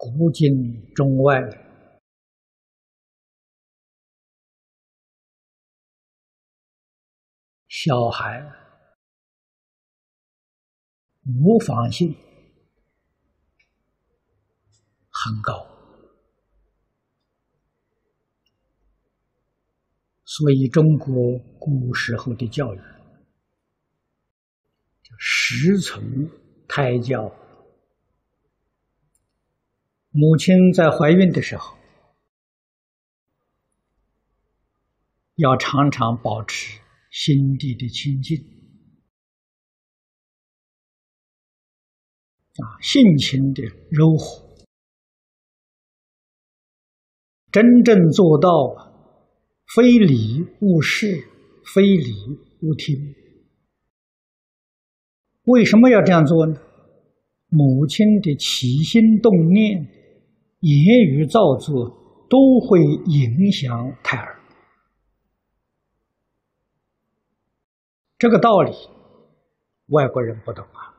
[0.00, 1.42] 古今中外，
[7.66, 8.40] 小孩
[11.22, 12.14] 模仿性
[15.10, 15.66] 很高，
[20.24, 22.78] 所以中国古时候的教育
[25.18, 26.00] 实从
[26.68, 27.28] 胎教。
[30.20, 31.78] 母亲在怀孕的时候，
[35.36, 38.36] 要常常保持心地的清净，
[42.56, 43.62] 啊，性情的
[43.92, 44.58] 柔和，
[47.52, 48.50] 真正做到
[49.72, 51.28] 非礼勿视，
[51.64, 52.12] 非礼
[52.62, 53.14] 勿听。
[55.44, 56.60] 为什么要这样做呢？
[57.50, 59.94] 母亲的起心动念。
[60.60, 61.88] 言语造作
[62.28, 64.40] 都会影响胎儿，
[68.18, 68.72] 这个道理
[69.86, 70.94] 外国人不懂啊。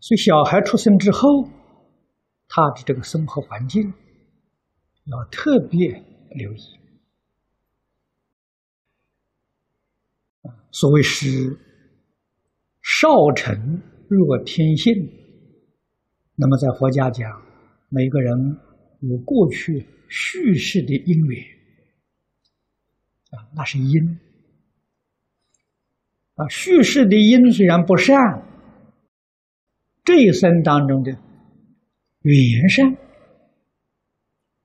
[0.00, 1.48] 所以小孩出生之后，
[2.48, 3.92] 他的这个生活环境
[5.04, 5.88] 要特别
[6.30, 6.60] 留意。
[10.70, 11.58] 所谓是
[12.82, 15.23] 少成若天性。
[16.36, 17.30] 那么，在佛家讲，
[17.88, 18.58] 每个人
[19.00, 21.44] 有过去叙事的因缘
[23.30, 24.18] 啊，那是因
[26.34, 26.48] 啊。
[26.48, 28.16] 叙事的因虽然不善，
[30.02, 31.12] 这一生当中的
[32.22, 32.96] 缘善，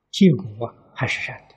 [0.10, 1.56] 结果还是善的。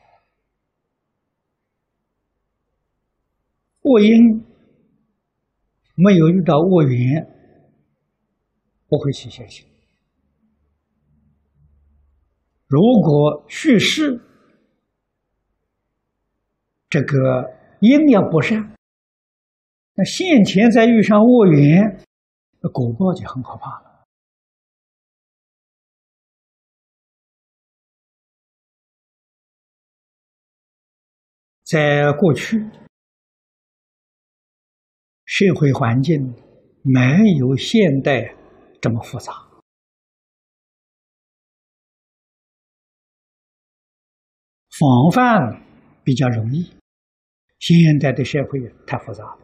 [3.80, 4.44] 恶因
[5.94, 7.26] 没有遇到恶缘，
[8.88, 9.66] 不会起现行。
[12.72, 14.18] 如果叙事
[16.88, 18.74] 这个因缘不善，
[19.92, 22.02] 那现前再遇上恶缘，
[22.62, 24.06] 那果报就很可怕了。
[31.62, 32.58] 在过去，
[35.26, 36.34] 社会环境
[36.82, 38.34] 没有现代
[38.80, 39.51] 这么复杂。
[44.82, 45.62] 防范
[46.02, 46.68] 比较容易，
[47.60, 49.38] 现代的社会太复杂了，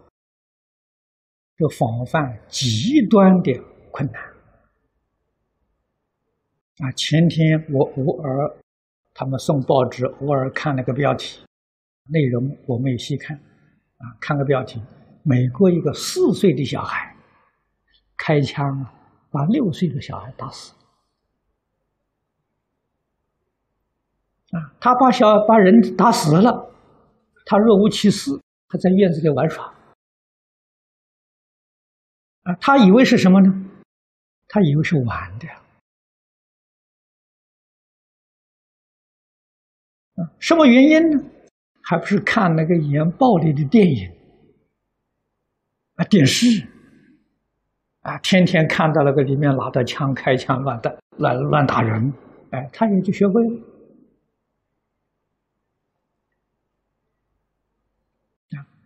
[1.57, 3.57] 这防范极端的
[3.93, 4.21] 困难。
[6.79, 8.59] 啊，前天我偶尔
[9.15, 11.41] 他们送报纸，偶尔看了个标题，
[12.11, 14.83] 内容我没有细看，啊，看个标题，
[15.23, 17.15] 美国一个四岁的小孩
[18.17, 18.85] 开枪
[19.31, 20.75] 把六岁的小孩打死。
[24.51, 26.71] 啊，他把小把人打死了，
[27.45, 28.31] 他若无其事，
[28.69, 29.75] 他在院子里玩耍。
[32.45, 33.53] 啊，他以为是什么呢？
[34.49, 35.49] 他以为是玩的。
[40.23, 41.23] 啊，什么原因呢？
[41.83, 44.11] 还不是看那个演暴力的电影
[45.97, 46.67] 啊，电视
[48.01, 52.13] 啊，天天看到那个里面拿着枪开枪乱打乱乱打人，
[52.51, 53.61] 哎，他也就学会了。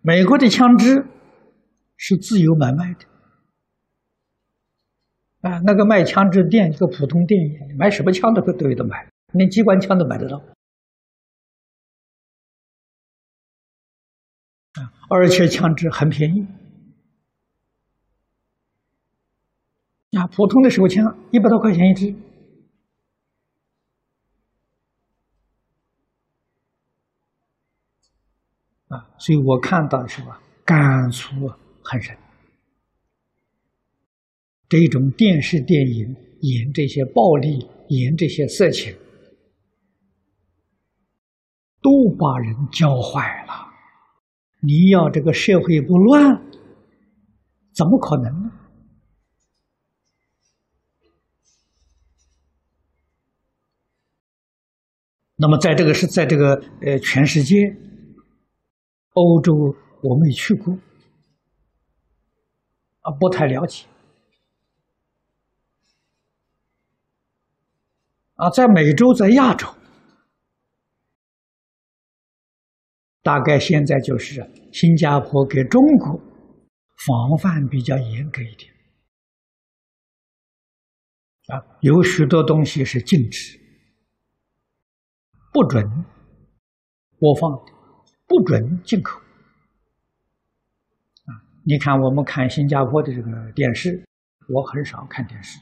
[0.03, 1.07] 美国的枪支
[1.97, 3.07] 是自由买卖的。
[5.49, 7.41] 啊，那个卖枪支店，一个普通店，
[7.79, 10.39] 买什么枪都都有的买，连机关枪都买得到。
[14.73, 16.47] 啊，而且枪支很便宜。
[20.17, 22.15] 啊，普通的手枪一百多块钱一支。
[28.93, 31.49] 啊，所以我看到是吧，感触
[31.83, 32.15] 很深。
[34.69, 38.95] 这种电视电影演这些暴力，演这些色情，
[41.81, 43.53] 都把人教坏了。
[44.61, 46.43] 你要这个社会不乱，
[47.75, 48.51] 怎么可能呢？
[55.37, 57.75] 那么，在这个是在这个呃全世界。
[59.15, 59.53] 欧洲
[60.03, 60.75] 我没去过，
[63.01, 63.87] 啊，不太了解。
[68.35, 69.69] 啊，在美洲，在亚洲，
[73.23, 76.19] 大概现在就是新加坡跟中国
[77.07, 78.73] 防范比较严格一点。
[81.49, 83.61] 啊，有许多东西是禁止、
[85.53, 85.85] 不准
[87.19, 87.72] 播放的，
[88.33, 89.21] 不准进口。
[91.27, 91.37] 啊，
[91.67, 94.03] 你看我们看新加坡的这个电视，
[94.49, 95.61] 我很少看电视。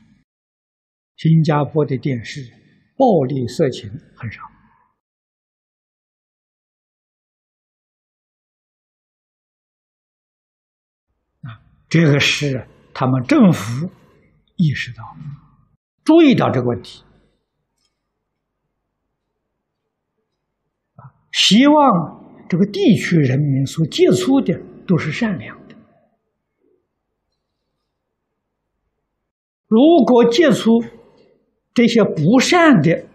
[1.17, 2.41] 新加坡的电视
[2.97, 4.41] 暴力色情很少。
[11.89, 13.91] 这个是他们政府
[14.55, 15.03] 意识到。
[16.05, 17.03] 注意到这个问题，
[21.33, 25.77] 希望这个地区人民所接触的都是善良的。
[29.69, 30.83] 如果接触
[31.73, 33.07] 这些不善的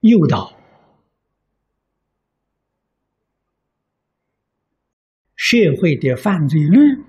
[0.00, 0.54] 诱导，
[5.34, 7.02] 社会的犯罪率。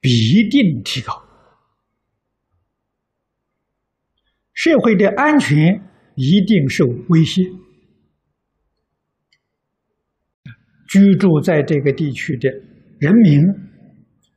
[0.00, 1.22] 必定提高，
[4.52, 5.91] 社会的安全
[6.22, 7.42] 一定受威胁。
[10.88, 12.48] 居住在这个地区的
[13.00, 13.42] 人民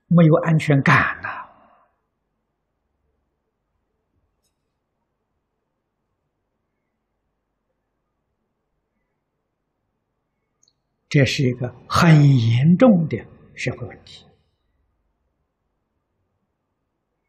[0.07, 1.45] 没有安全感呐，
[11.07, 13.17] 这是一个很严重的
[13.53, 14.25] 社会问题。